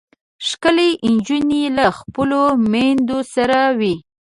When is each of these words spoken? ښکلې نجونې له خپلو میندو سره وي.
ښکلې 0.47 0.89
نجونې 1.13 1.63
له 1.77 1.85
خپلو 1.97 2.41
میندو 2.71 3.19
سره 3.33 3.59
وي. 3.79 3.95